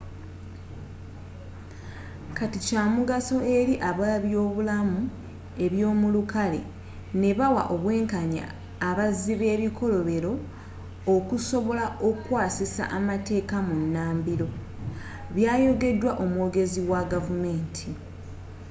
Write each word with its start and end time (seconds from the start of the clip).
kati 2.37 2.57
kyamugaso 2.65 3.37
eri 3.57 3.75
abebyobulamu 3.89 4.99
ebyomulukale 5.65 6.61
nabawa 7.21 7.63
obwenkanya 7.73 8.45
abazzi 8.89 9.33
bebikolobero 9.41 10.33
okusobola 11.15 11.85
okukwasisa 12.07 12.83
amateeka 12.97 13.55
bunambiro 13.67 14.47
byayogedwa 15.35 16.11
omwogezi 16.23 16.81
wa 16.91 17.01
gavumenti. 17.11 17.89